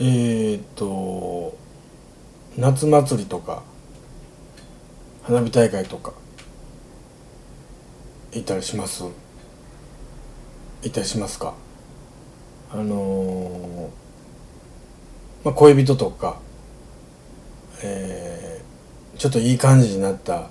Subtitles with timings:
[0.00, 1.56] えー、と
[2.56, 3.62] 夏祭りとか
[5.22, 6.12] 花火大会とか
[8.32, 9.04] 行ったりします？
[9.04, 9.12] 行
[10.88, 11.54] ったりしますか？
[12.72, 13.88] あのー、
[15.44, 16.40] まあ、恋人とか、
[17.84, 20.48] えー、ちょっといい感じになった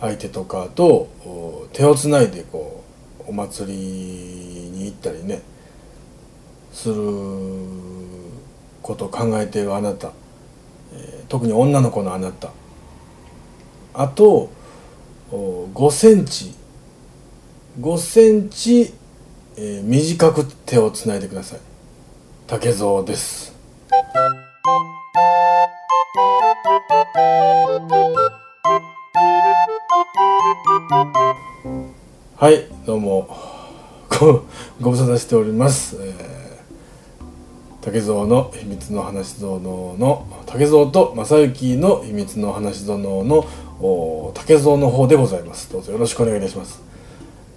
[0.00, 1.08] 相手とかと
[1.72, 2.84] 手をつないでこ
[3.26, 5.42] うお祭りに行ったりね
[6.72, 6.94] する
[8.84, 10.12] ことを考えているあなた、
[10.92, 12.50] えー、特に女の子のあなた。
[13.94, 14.50] あと
[15.32, 16.54] 5センチ。
[17.80, 18.92] 5センチ、
[19.56, 21.60] えー、短く手をつないでください。
[22.46, 23.54] 竹蔵です。
[32.36, 33.54] はいどうも。
[34.10, 34.44] ご
[34.78, 36.43] ご無沙汰しております、えー、
[37.84, 39.60] 竹蔵の秘密の話殿
[39.98, 43.46] の竹蔵と正幸の秘密の話殿の
[44.34, 45.70] 竹蔵の方でございます。
[45.70, 46.82] どうぞよろしくお願いいたします。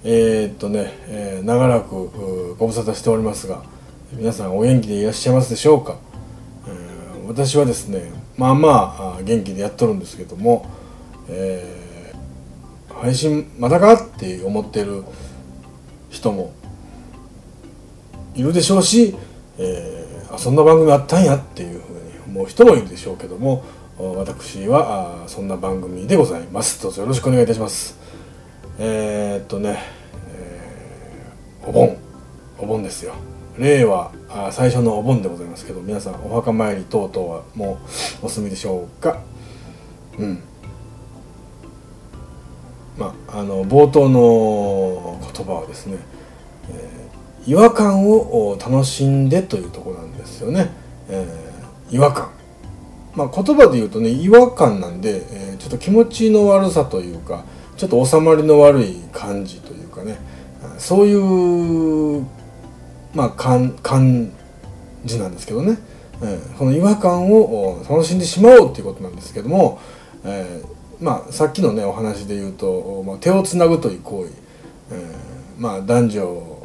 [0.03, 3.63] えー、っとね、えー、長らくご無沙汰しておりますが
[4.13, 5.97] 皆さんお元気でいらっしゃいますでしょうか、
[6.67, 10.65] えー、私はですねまあまあ元気でやっとるんですけども、
[11.29, 11.87] えー
[13.01, 15.03] 配信またかって思ってる
[16.09, 16.53] 人も
[18.33, 19.15] いるでしょうし、
[19.59, 19.96] えー、
[20.31, 23.63] あそんな番組あったんやっていうふうに思う人もいるでしょうけども
[23.97, 26.81] 私はあそんな番組でございます。
[26.83, 27.97] どうぞよろしくお願いいたします。
[28.79, 29.79] えー、っとね、
[30.29, 31.97] えー、お盆。
[32.59, 33.13] お盆ですよ。
[33.57, 37.79] 令和あ最初のお盆でございますけど皆さんお墓参り等々はも
[38.21, 39.19] うお済みでしょうか？
[40.19, 40.43] うん。
[42.99, 45.97] まあ、あの冒頭の言葉はですね、
[46.71, 50.69] えー、違和感を楽しんでというとこなんですよね、
[51.09, 52.29] えー、違和感。
[53.15, 60.17] まあ、言葉で言うとね違和感なんで、えー、ちょっと気持ちの悪さというかちょっと収まりの悪い感じというかね。
[60.77, 61.13] そうい
[62.19, 62.25] う
[63.13, 64.31] まあ感感
[65.05, 65.79] じなんですけどね、
[66.21, 69.79] えー、その違和感を楽しんでしまおうっていうことなんですけども、
[70.23, 74.31] えーまあ、さっきのねお話で言うと、まあ、手をつなぐという行為、
[74.91, 76.56] えー、まあ男女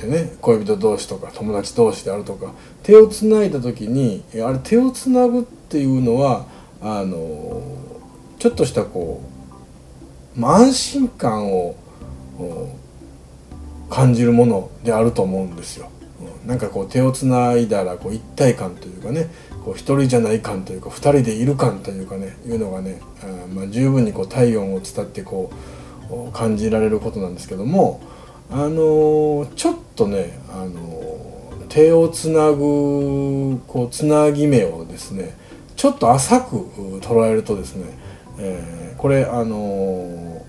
[0.00, 2.52] でね恋人同士とか友達同士であるとか
[2.82, 6.46] 手をつないだ時にあれ手をつなぐっていうのは
[6.80, 7.62] あの
[8.38, 9.22] ちょっとしたこ
[10.36, 11.76] う、まあ、安心感を
[13.90, 15.90] 感じるものであると思うんですよ。
[16.46, 19.28] なんかこう手をつないだらこう一体感というかね
[19.64, 25.50] こう一人じゃない感というか二人でいる感というかねいうのがねあ、まあ、十分にこう体温を伝ってこ
[26.10, 28.00] う感じられることなんですけども
[28.50, 30.98] あの、ちょっとね、あの、
[31.68, 35.36] 手をつなぐこうつなぎ目をですね
[35.76, 36.56] ちょっと浅く
[37.00, 37.84] 捉えるとですね、
[38.40, 40.44] えー、これあの、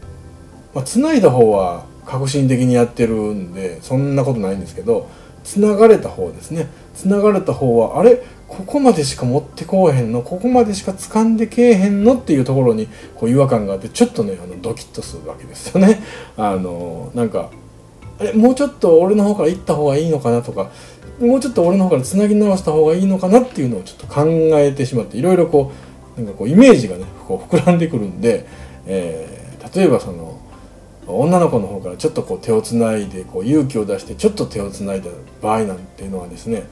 [0.74, 5.12] まあ、つないだ方は革新的にやってるんでそんなことないんですけど
[5.44, 6.68] つながれた方ですね。
[6.96, 8.24] つながれた方はあれ？
[8.48, 10.24] ここまでしか持ってこうへんの？
[10.24, 12.16] ここまでしか掴んでけえへんの？
[12.16, 16.02] っていうところにこう違和感があってちょっとねあのドキッとするわけですよね。
[16.36, 17.52] あのなんか
[18.22, 20.72] えもうちょっと俺の方から行った方がいいのかなとか
[21.20, 25.72] もうちょっと俺の方からつなぎ直した方がいいのかなっていうのをちょっと考えてしまっていろいろこ
[26.18, 28.48] うなんかこうイメージがねこう膨らんでくるんで、
[28.86, 30.40] えー、例えばその
[31.08, 35.10] 女の子の方からちょっとこう手をつないでこう勇気を出してちょっと手をつないだ
[35.42, 36.64] 場合なんていうのはですね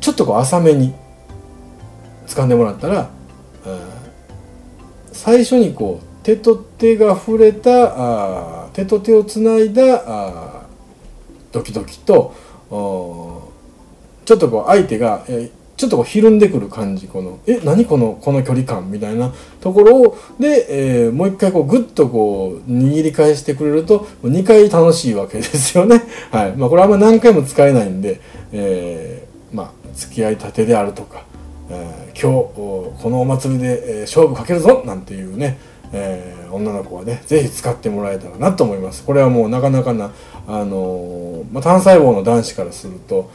[0.00, 0.94] ちょっとこう浅めに
[2.26, 3.10] 掴んでもらったら、
[3.66, 3.80] うん、
[5.12, 10.66] 最初にこう手と手が触れたあ手と手をつないだあ
[11.52, 12.34] ドキドキと
[12.68, 20.66] ちょっとこう相手が、えちょっとこうひるんでくる感じこのえ何このこの距離感みたいなところをで、
[21.06, 26.02] えー、もう一回こうグッとこう握り返してくれると2回楽しいわけですよね。
[26.30, 28.20] はいまあ、これあんま何回も使えないんで、
[28.52, 31.24] えー、まあ付き合いたてであるとか、
[31.70, 35.58] 今日このお祭りで、勝負かけるぞなんていうね、
[35.92, 39.04] えー、女の子はね是非使ってもらえたらなと思います。
[39.04, 40.12] これはもうなかなかな、
[40.46, 43.30] あのまあ、単細胞の男子からすると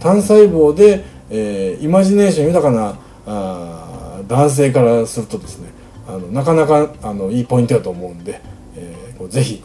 [0.00, 5.68] 単細胞で、えイマジネーション豊かなあ男性からするとですね
[6.08, 8.40] あのなかなかあのいいポイントだと思うんで、
[8.76, 9.62] えー、ぜひ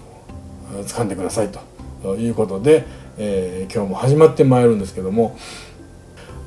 [0.86, 1.50] 掴んでください
[2.04, 2.86] ということで、
[3.18, 5.38] えー、今日も始まってまいるんですけども、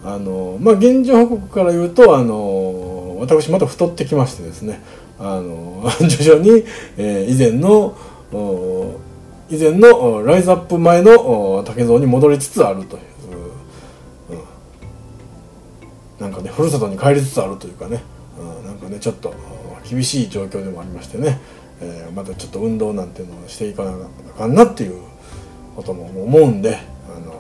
[0.05, 4.81] あのまあ現状報告から言うとあの私また太ってきましてですね
[5.19, 6.65] あの 徐々に、
[6.97, 7.95] えー、以前の
[9.49, 13.03] 以前のライズアップ前の竹蔵に戻りつつあるという、
[16.21, 16.33] うん。
[16.33, 18.03] か、ねふるさとに帰りつつあるというかね、
[18.39, 19.33] うん、なんかねちょっと
[19.89, 21.39] 厳しい状況でもありましてね、
[21.81, 25.01] えー、またちょっと運動なんていうのをしていかなあかんなっていう
[25.77, 26.79] ことも思うんで、
[27.15, 27.35] あの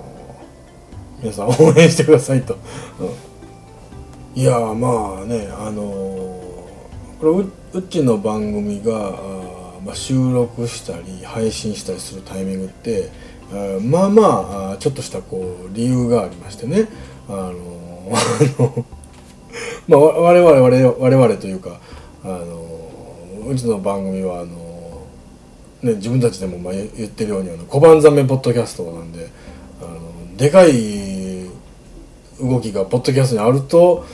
[1.20, 2.56] 皆さん応援してくださいと。
[3.00, 6.25] うん、いやまあねあの
[7.20, 13.10] これううちの番組があ、まあ、収録したり配信したりするタイミングって
[13.52, 16.88] あまあまあちょっとしたこう理由がありましてね。
[17.28, 17.52] あの
[18.08, 18.84] あの
[19.88, 21.80] まあ我々我々我々というか
[22.24, 25.02] あのうちの番組はあの、
[25.82, 29.28] ね、自分たちでもまあ言ってるようにあの小判ザメポッドキャストなんで
[29.80, 31.46] あのでかい
[32.40, 34.04] 動きがポッドキャストにあると、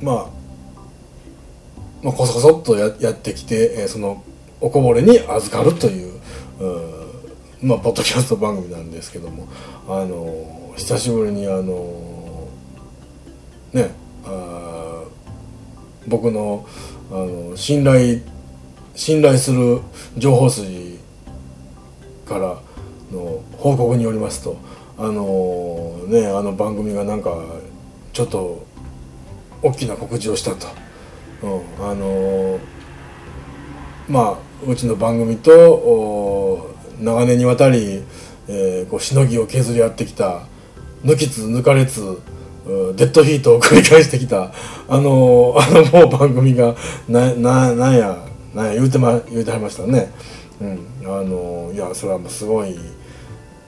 [0.00, 0.26] まあ、
[2.06, 4.22] まあこそこそっとややってきて、えー、その
[4.60, 6.14] おこぼれに預かるという、
[6.60, 9.48] うまあ、ポッドキャスト番組なんですけども
[9.88, 12.48] あの久しぶりにあの
[13.72, 13.90] ね
[14.24, 15.02] あ
[16.06, 16.64] 僕の
[17.10, 18.20] あの信頼
[18.94, 19.80] 信頼する
[20.16, 21.00] 情報筋
[22.24, 22.60] から
[23.10, 24.58] の報告によりますと
[24.96, 27.34] あのねあの番組がなんか
[28.12, 28.64] ちょっと
[29.60, 30.85] 大きな告知をしたと、
[31.42, 32.58] うん、あの
[34.08, 38.02] まあうちの番組と長年にわたり、
[38.48, 40.42] えー、こうしのぎを削り合ってきた
[41.04, 42.20] 抜きつ抜かれつ
[42.66, 44.52] デッドヒートを繰り返してきた
[44.88, 46.74] あのあの もう番組が
[47.08, 48.16] なななんや
[48.54, 50.10] なんや言うてま言うてはりましたね。
[50.60, 52.74] うん、あのいやそれはもうすごい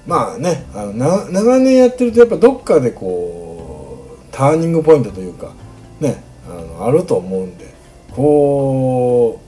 [0.06, 5.52] まあねあのな長年やってるとやっぱどっかでこうターニングポイントというか
[6.00, 7.72] ねあのあると思うんで
[8.12, 9.40] こ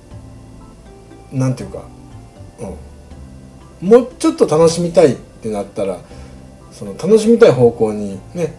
[1.33, 1.85] うなんていうか、
[3.81, 5.99] うん、もうちょっと楽しみたいってなったら
[6.73, 8.55] その楽しみたい方向にね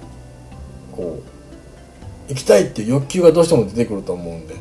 [0.92, 1.22] こ
[2.28, 4.56] う行きたいっていう欲求がどうしても出てくると思うんで、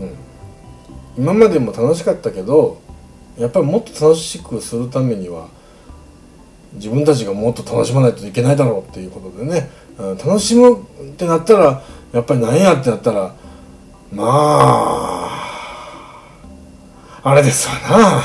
[0.00, 2.80] うん、今までも楽しかったけど
[3.38, 5.48] やっぱりもっと楽しくするためには
[6.74, 11.82] 自分たちがもっと楽しまないといけないだろうっていうことでね、うん、楽しむってなったら
[12.12, 13.34] やっぱり何やってなったら
[14.12, 15.08] まあ
[17.22, 18.22] あれですわな。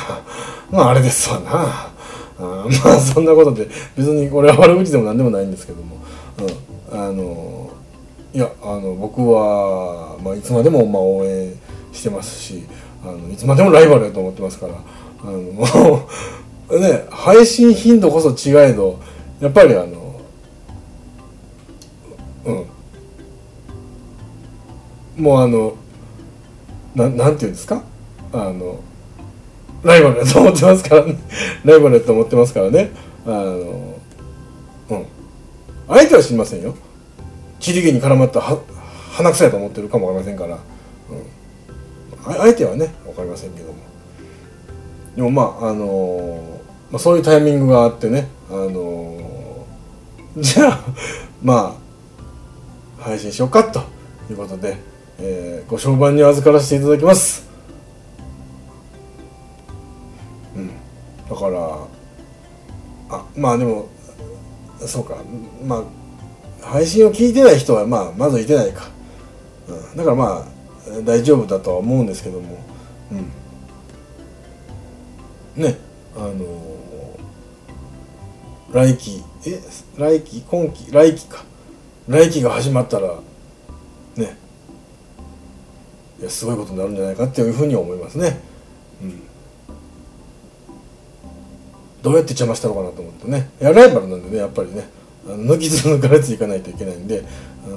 [0.71, 1.93] まああれですわな。
[2.39, 5.97] あまあそんなことで別にこれは悪口でも何でもないんですけども、
[6.91, 7.71] うん、あの
[8.33, 11.53] いやあの僕は、まあ、いつまでもまあ応援
[11.91, 12.63] してますし
[13.03, 14.73] あのいつまでもライバルやと思ってますから
[15.23, 16.07] あのも
[16.69, 18.99] う ね配信頻度こそ違えど
[19.39, 20.15] やっぱりあの
[22.45, 22.65] うん
[25.17, 25.75] もうあの
[26.95, 27.83] ななんていうんですか？
[28.31, 28.79] あの
[29.83, 31.17] ライバルやと思ってますからね。
[31.65, 32.91] ライバルやと思ってますからね。
[33.25, 33.95] あの
[34.89, 35.05] うん。
[35.87, 36.75] 相手は知りませんよ。
[37.59, 40.59] ちりげに絡まった鼻くそやと思ってるかもわかりませんから、
[42.27, 43.75] うん、相手はね分かりませんけども。
[45.15, 46.59] でもまああの
[46.91, 49.17] まあ、そういうタイミングがあってね、あの、
[50.37, 50.79] じゃあ
[51.41, 51.75] ま
[52.99, 53.81] あ配信しようかと
[54.29, 54.77] いうことで、
[55.19, 57.47] えー、ご商売に預からせていただきます。
[60.55, 60.69] うん、
[61.29, 61.87] だから
[63.09, 63.87] あまあでも
[64.79, 65.17] そうか。
[65.65, 65.83] まあ
[66.65, 68.89] 配信を聞いてない人はまあまずいてないか、
[69.67, 70.45] うん、だからまあ
[71.03, 72.57] 大丈夫だとは思うんですけども、
[73.11, 73.15] う
[75.59, 75.77] ん、ね。
[76.15, 76.73] あのー
[78.73, 79.61] 来期え
[79.97, 81.43] 来期今期来期か。
[82.07, 83.19] 来期が始まったら
[84.15, 84.35] ね。
[86.29, 88.39] すごいことになるんじゃないかっていうふうに思いますね。
[89.01, 89.21] うん、
[92.01, 93.49] どうやって邪魔したのかなと思ってね。
[93.59, 94.87] やライバルなんでねやっぱりね
[95.25, 97.23] 抜きつ抜かれついかないといけないんで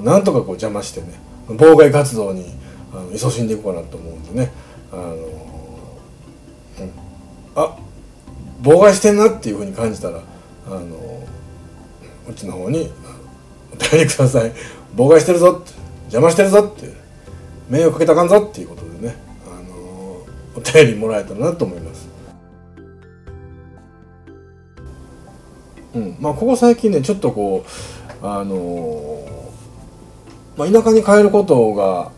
[0.03, 1.07] なんとかこう邪魔してね
[1.47, 2.45] 妨害活動に
[2.93, 4.51] あの勤しんでいこうかなと思うんでね。
[4.91, 6.91] あの、うん、
[7.55, 7.77] あ
[8.61, 10.21] 妨害してんなっていうふうに感じたら
[10.67, 11.27] あの
[12.29, 12.91] うちの方に
[13.73, 14.51] お便りください。
[14.95, 15.73] 妨害してるぞって
[16.03, 17.06] 邪魔してるぞって。
[17.69, 22.07] 迷惑かけたかんぞっていうことでねあのお便りもらえたらなと思います。
[25.95, 26.17] うん。
[26.19, 27.65] まあここ最近ねちょっとこ
[28.21, 29.25] うあの
[30.57, 32.11] まあ、田舎に帰ることが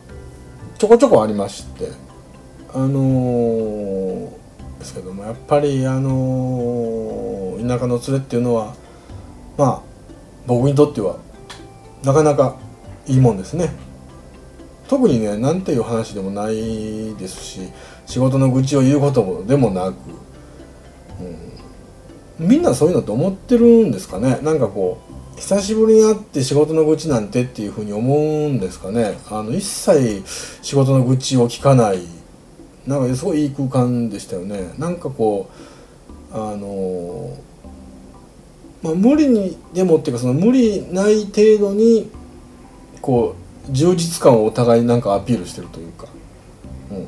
[0.78, 1.90] ちょこちょこありまして
[2.74, 4.30] あのー、
[4.80, 7.30] ですけどもやっぱりあのー
[7.68, 8.74] 田舎の連れっていうのは
[9.58, 9.82] まあ
[10.48, 11.18] 僕にとっては
[12.04, 12.56] なかなか
[13.06, 13.72] いいもんですね。
[14.90, 17.60] 特にね何ていう話でもないですし
[18.08, 19.96] 仕事の愚痴を言うことでもなく、
[22.40, 24.40] うん、みんなそういうのって思ってるんですかね？
[24.42, 25.00] なんかこ
[25.36, 29.20] う久しぶりに会って仕事の愚痴なんてっていうふうに思うんですかね？
[29.30, 30.24] あの一切
[30.64, 32.00] 仕事の愚痴を聞かない。
[32.88, 34.74] なんかすごいいい空間でしたよね。
[34.80, 35.52] なんかこ
[36.32, 37.38] うあの
[38.82, 42.10] まあ無理にでもっていうかその無理ない程度に
[43.02, 43.39] こう
[43.72, 46.08] 充実感をお互いなんかアピールしてるというか、
[46.92, 47.08] うん、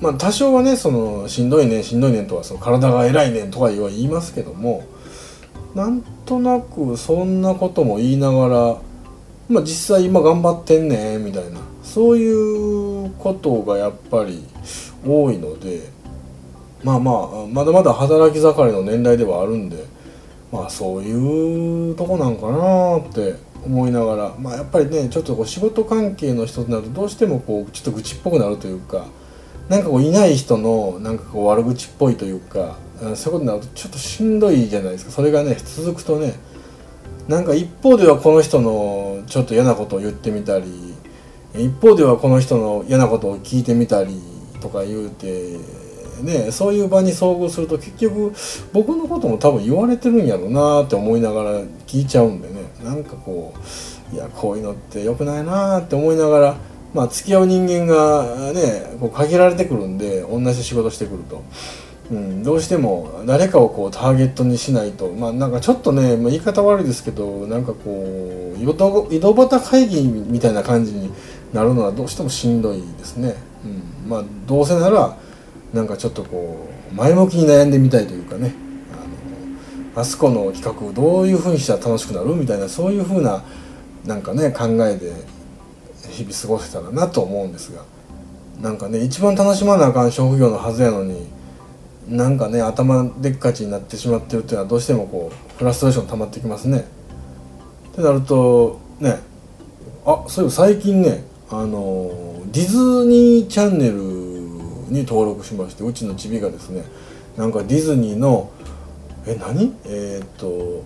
[0.00, 4.84] まあ多少はねそのしんどいねしんどいねとはその体が偉いねとか言いますけども
[5.74, 8.76] なんとなくそんなことも言いながら
[9.48, 11.70] まあ実際今頑張ってんねみたいな。
[11.90, 14.44] そういうことがやっぱり
[15.04, 15.88] 多いので
[16.84, 19.84] まあまあまだまだ働き盛りの年代ではあるんで
[20.52, 29.06] まあそういうとこなんかなって思いながらまあやっぱりねちょっとこう仕事関係の人になるとどうしてもこうちょっと愚痴っぽくなるというか
[29.68, 35.10] なんかこういない人のなんかこう悪口っぽいというかそういうことになるとちょっとしんどいじゃないですか。
[35.10, 36.34] それがね続くとね
[37.28, 40.94] なんか一方ではこの人のちょっと嫌なことを言ってみたり
[41.54, 44.20] 一方ではこの人の嫌なことを聞いてみたり
[44.60, 45.58] とか言うて
[46.22, 48.32] ねそういう場に遭遇すると結局
[48.72, 53.54] 僕のことも多分言われてるんやろうなって思いながら聞いちゃうんでねなんかこ
[54.12, 56.56] ういやこういうのって良くないなって思いながら
[56.92, 61.42] まあ付き合う人間がねこう限られてくるんで同じ仕事してくると。
[62.10, 71.12] うん、どうしても誰かをこうターゲットにしないとまあなんかちょっとね、まあ、言い方悪いですけどなんかこう井戸端会議みたいな感じに
[71.52, 73.36] なるのはどうしてもしんどいですね。
[73.64, 75.16] うん、まあどうせなら
[75.72, 78.54] なんかちょっとこう前向きに悩んでみたいというかね
[78.92, 83.42] あのあそこの企画をどういうふうにしたら楽しくなるみたいなそういうふうな
[84.04, 85.12] なんかね考えで
[86.10, 87.82] 日々過ごせたらなと思うんですが
[88.60, 91.28] なんかね一番楽しまなあかん職業のはずやのに
[92.08, 96.84] なんかね頭でっかちになってしまってるっていうのはどうしてもこうフラストレーション溜まってきますね。
[97.92, 99.18] ってなるとね
[100.04, 102.10] あそういえば最近ねあの
[102.52, 104.19] ディズニーチャンネル
[104.90, 106.84] に登録しましてうちのチビがですね
[107.36, 108.50] なんかディズニーの
[109.26, 109.74] え何？
[109.84, 110.82] えっ、と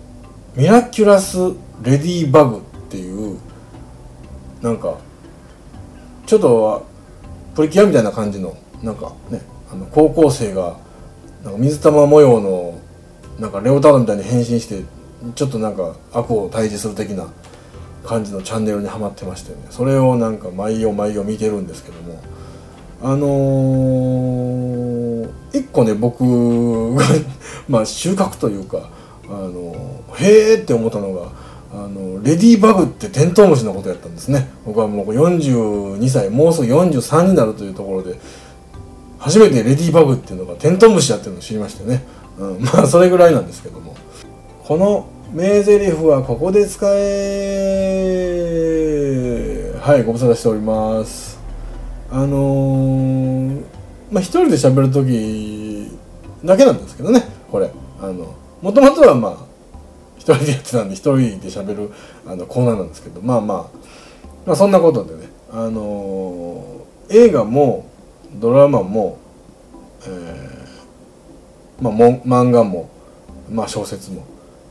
[0.56, 1.38] ミラキュラス・
[1.82, 3.38] レディーバグっていう
[4.60, 4.98] なんか
[6.26, 6.86] ちょっと
[7.54, 10.76] プリキュアみたいな感じのなんかねあの高校生が
[11.42, 12.80] なんか水玉模様の
[13.38, 14.82] なんかレオタードみたいに変身して
[15.34, 17.28] ちょっとなんか悪を退治する的な
[18.04, 19.66] 感じのチャンネルにはまってましてね。
[19.70, 22.20] それをなんか毎夜毎夜見てるんですけども。
[23.06, 27.04] あのー、一個ね僕が
[27.68, 28.88] まあ収穫というか
[29.28, 29.76] あの
[30.16, 31.28] へえって思ったのが
[31.70, 34.48] あのレディーバグってテントウムシのことやったんですね。
[34.64, 38.18] 僕はもう42歳もうすぐ43になるというところで
[39.18, 42.04] 初めてレディーバグっていうのがテントウムシやってるのを知りましてね、
[42.38, 43.94] うん、 まあそれぐらいなんですけども。
[44.66, 46.94] この名台詞はここで使え
[49.78, 51.33] はいご無沙汰しております。
[52.14, 53.64] あのー、
[54.12, 55.90] まあ一人で喋る時
[56.44, 57.72] だけなんですけどねこれ。
[58.00, 59.36] あのもともとはまあ
[60.16, 61.90] 一人でやってたんで一人で喋る
[62.24, 63.78] あのコーナーなんですけどまあまあ
[64.46, 67.90] まあそんなことでねあのー、映画も
[68.34, 69.18] ドラマも、
[70.06, 72.90] えー、まあ、も漫画も、
[73.50, 74.24] まあ、小説も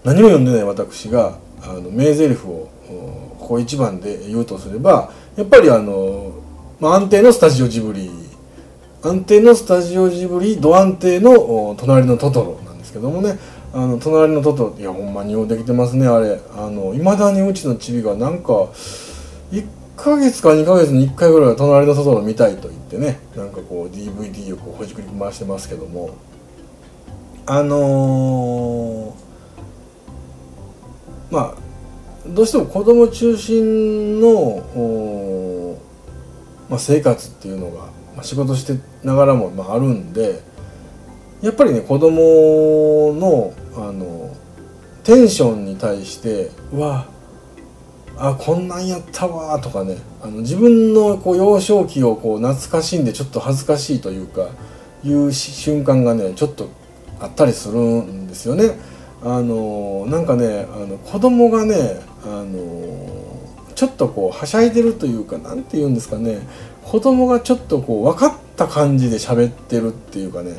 [0.06, 2.70] 何も読んでない私があの名台詞を
[3.40, 6.43] ここ一番で言うとすればやっぱりあの、
[6.84, 8.12] まあ、安定のスタジオジブリ。
[9.04, 13.40] 安定のスタジオジブリド安定の隣のトトロなんですけどもね。
[13.72, 16.42] あの隣のトトロいやほんまにようできてますねあれ。
[16.94, 18.52] いまだにうちのチビがなんか
[19.54, 23.22] 1ヶ月か2ヶ月に1回ぐらいは隣のトトロ見たいと言ってね。
[23.38, 26.10] なんかこう DVD をこうほじくり回してますけども。
[27.46, 31.56] あのー、まあ
[32.28, 35.78] どうしても子供中心の、
[36.70, 40.42] まあ、生活っていうのが、まあ、仕事してながらも、まあ、あるんで
[41.42, 44.36] やっぱりね子供のあの
[45.04, 47.08] テンションに対してわ
[48.16, 54.48] あこんなんやったわとかねあの自分のこう幼少期をこう懐かしんでちょっと恥ずかしいというか
[55.04, 56.70] いう瞬間がねちょっと
[57.20, 58.78] あったりするんですよね。
[59.26, 62.93] あのなんかねあの子供がねあの
[63.74, 66.40] ちょっとこうはしゃいでるというか何て言うんですかね。
[66.84, 70.52] 子供がちょっとこう分かった感じで喋ってるっていうかね。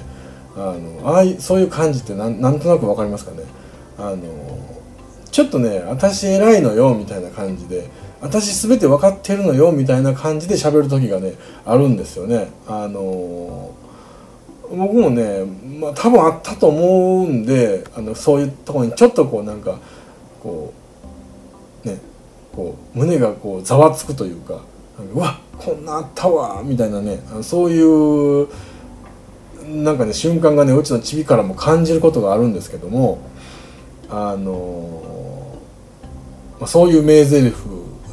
[0.56, 3.38] あのああそういう感じってなんなんとなく分かりますかね。
[3.99, 4.18] あの
[5.30, 7.90] ちょっとね私偉いのよみたいな感じで
[8.21, 12.49] 私全て分かってるのよみたいな感じで喋る時がねあるんですよね。
[12.66, 13.75] あの
[14.71, 15.44] 僕もね、
[15.80, 19.78] まあ、多分あったと思うんであのそういうとこにちょっとこうなんか
[20.42, 20.84] こう
[22.54, 24.62] こう胸がこうざわつくというか
[25.14, 28.49] うわこんなあったわみたいなねそういう
[29.66, 33.18] なんかね瞬間がねうちのチビからも感じることがあるんですけども
[34.11, 35.58] あの、
[36.61, 37.52] まあ、そういう名台詞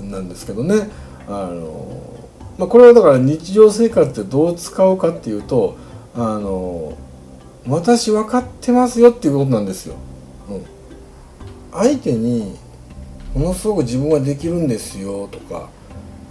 [0.04, 0.90] なんですけどね
[1.28, 2.02] あの、
[2.58, 5.78] まあ、これはだから日常生活でどう使うかっていうと
[6.16, 6.98] あの
[7.68, 9.96] 私分かってますよっていうことなんですよ。
[10.50, 10.66] うん、
[11.72, 12.58] 相手に
[13.34, 15.70] ものすごく自分はできるんですよとか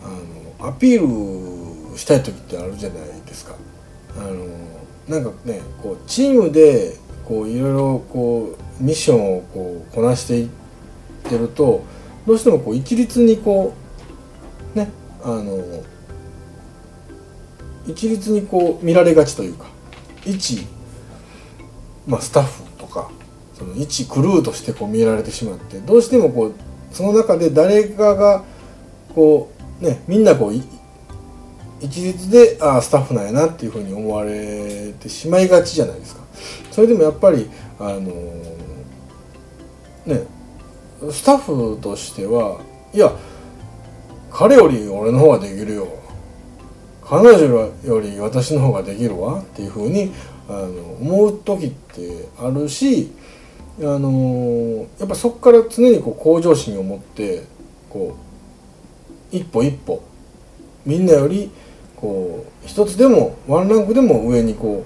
[0.04, 3.54] あのアピールしたい時ってあるじゃないですか。
[4.16, 4.47] あの
[5.09, 10.49] なんかねこうチームでこういろいろこうミッションをこうこなしていっ
[11.25, 11.85] てると
[12.26, 13.73] どうしてもこう一律にこ
[14.75, 14.90] うね
[15.23, 15.83] あの
[17.87, 19.66] 一律にこう見られがちというか
[20.25, 20.66] 一、
[22.07, 23.11] まあ、スタッフとか
[23.54, 26.54] その一クルーとしてこう見られてしまってどうしてもこう
[26.93, 28.45] その中で誰かが
[29.15, 30.55] こうねみんなこう
[31.81, 36.23] 一律でああスタッフなんやなっていうふうに思われてしまいがちじゃないですか。
[36.71, 38.01] それでもやっぱりあの
[40.07, 40.27] ね
[41.11, 42.61] スタッフとしては
[42.93, 43.13] いや
[44.31, 45.89] 彼より俺の方ができるよ。
[47.03, 50.13] 彼女より私の方ができるわっていうふうに
[50.49, 50.69] あの
[51.01, 53.11] 思う時ってあるし
[53.83, 57.45] あのやっぱそこから常にこう向上心を持って
[57.89, 58.17] こ
[59.33, 60.03] う一歩一歩
[60.85, 61.51] みんなより
[61.97, 64.85] こう一つでもワンランクでも上にこ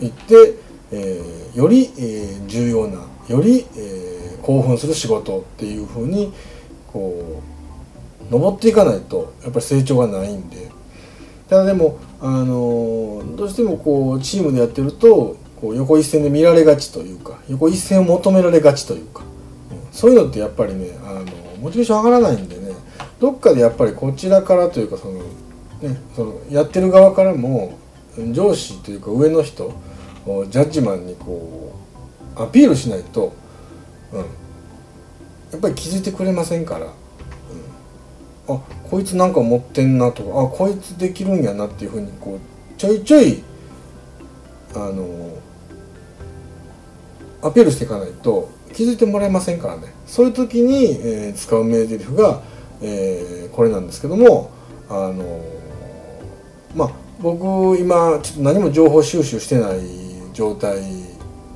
[0.00, 0.54] う行って、
[0.92, 6.32] えー、より、えー、重要なより、えー、興奮する仕事っていうふうに
[6.92, 7.42] こ
[8.28, 10.76] う登っていかないとやっぱり成長がないんで。
[11.48, 19.22] ただでも、あのどうしてもこうチームでやってるとこう横一線で見られがちというか横一線を求められがちというか、
[19.70, 21.24] うん、そういうのってやっぱりねあの
[21.60, 22.74] モチベーション上がらないんでね。
[23.18, 25.22] どっかでやっぱりこちらからというかその
[25.82, 27.78] ね、そのやってる側からも
[28.32, 29.74] 上司というか上の人
[30.48, 31.74] ジャッジマンにこ
[32.36, 33.34] うアピールしないと、
[34.12, 34.24] うん、や
[35.56, 43.42] っぱり気づいてくれませんから、うん、あこいつなんか持ってんなとかあこいつできるんやなっていうふうにこうちょいちょい
[44.88, 45.38] あの
[47.42, 49.92] アピールしていかないと気づいてもらえませんからね。
[50.06, 52.42] そういう時に、えー、使う名台詞が、
[52.82, 54.50] えー、これなんですけども
[54.88, 55.40] あの
[56.74, 59.80] まあ僕今ちょっと何も情報収集してない
[60.32, 60.80] 状態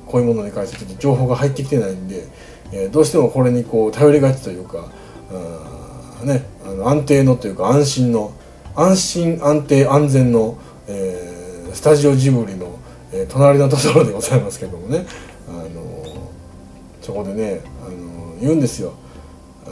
[0.07, 2.27] こういうものに関してちょっと情報が入ってきてないんで、
[2.73, 4.91] えー、どうしてもこれにこう頼りがちというか
[5.31, 8.33] あ、ね、あの安定のというか安心の
[8.75, 12.70] 安心安定安全の、えー、スタジオジブリの、
[13.13, 15.05] えー、隣のところでございますけどもね、
[15.47, 16.03] あの
[17.01, 18.93] そこでね、あの言うんですよ。
[19.65, 19.69] あ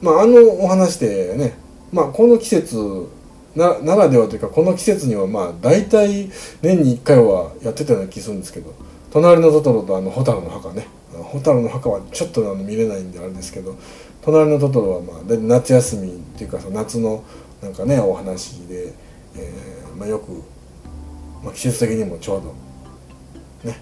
[0.00, 1.54] まああのお話でね、
[1.92, 3.08] まあ、この季節
[3.54, 8.74] なならではというかこの季節にはまあ大体年に1回はやってたような気するんですけど
[9.10, 10.86] 「隣のトトロ」と「あの蛍の墓ね」
[11.32, 13.76] 蛍の墓はちょっとあの見れないんであれですけど
[14.20, 17.24] 「隣のトトロ」はまあ夏休みっていうか夏の
[17.62, 18.92] なんかねお話で、
[19.36, 20.42] えーまあ、よく、
[21.46, 22.54] まあ、季節的にもちょうど
[23.70, 23.78] ね。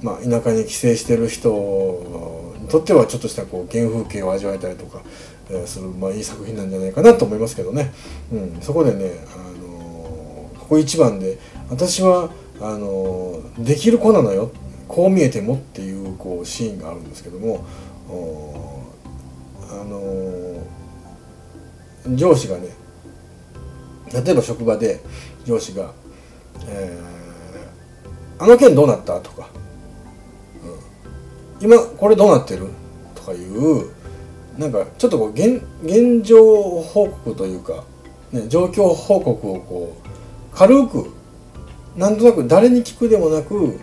[0.00, 5.02] まあ田舎に帰省してる人にとってはちょっとしたこう原風景を味わえたりとか
[5.66, 7.92] する、まあ、いい作品なんじゃないかなと思いますけどね、
[8.32, 14.52] うん、そこでね、あのー、ここ一番で私はあのー、できる子なのよ。
[14.86, 17.64] こう見えてもっていうこうシーンがあるんですけども
[19.68, 22.68] あのー、上司がね
[24.12, 25.00] 例えば職場で
[25.44, 25.92] 上司が
[26.68, 29.48] 「えー、あの件どうなった?」とか、
[31.60, 32.68] うん「今これどうなってる?」
[33.14, 33.86] とかいう
[34.58, 37.84] なんかちょっとこう現現状報告というか、
[38.32, 41.06] ね、状況報告をこう軽く
[41.96, 43.78] なんとなく誰に聞くでもなく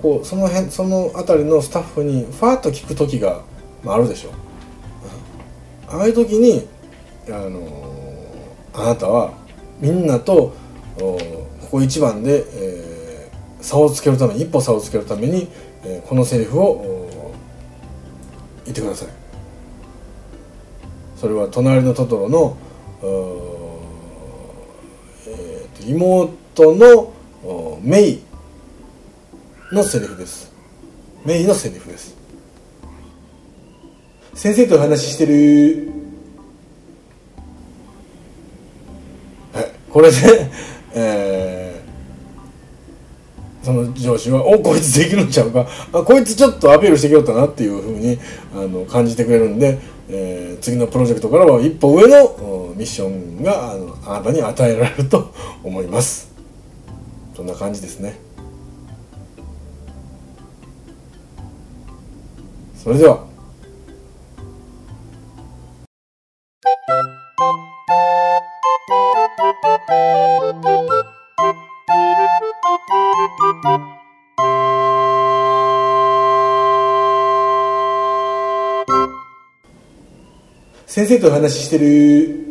[0.00, 3.42] こうその辺その辺りのスタッフにファーッと聞く時が、
[3.82, 4.30] まあ、るでしょ。
[5.88, 6.66] ああいう時に、
[7.28, 7.83] あの、
[8.74, 9.32] あなたは
[9.80, 10.54] みんなと
[10.96, 11.18] こ
[11.70, 15.48] こ一番で、えー、差をつけるために一歩差をつけるために、
[15.84, 17.20] えー、このセリフを
[18.64, 19.08] 言ってください。
[21.16, 22.56] それは隣のトトロの、
[25.26, 27.12] えー、妹の
[27.82, 28.22] メイ
[29.72, 30.52] のセリフです。
[31.24, 32.16] メイのセリフです。
[34.34, 35.93] 先生とお話してる。
[39.94, 40.16] これで、
[40.92, 45.68] えー、その上司は「おこいつできるんちゃうか？
[45.92, 48.18] あこいつちょっとアピールしてきよったな」っていうふうに
[48.52, 49.78] あの感じてくれるんで、
[50.08, 56.28] えー、次のプロジェクトからは一歩上のミッションがあのあなたに与えられると 思います。
[57.36, 58.18] そんな感じですね。
[62.82, 63.24] それでは。
[80.94, 82.43] 先生とお話ししてる